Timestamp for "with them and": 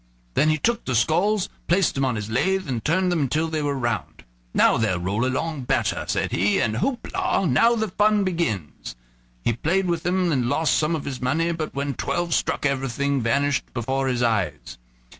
9.85-10.49